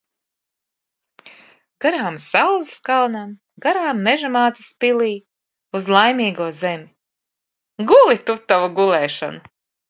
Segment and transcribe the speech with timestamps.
[1.83, 5.13] Garām saules kalnam, garām Meža mātes pilij.
[5.81, 6.91] Uz Laimīgo zemi.
[7.93, 9.47] Guli tu tavu gulēšanu!